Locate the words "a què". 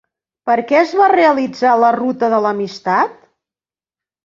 0.53-0.79